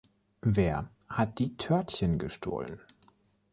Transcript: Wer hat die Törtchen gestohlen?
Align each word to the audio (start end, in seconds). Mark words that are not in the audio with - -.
Wer 0.55 0.89
hat 1.09 1.37
die 1.37 1.57
Törtchen 1.57 2.17
gestohlen? 2.17 2.79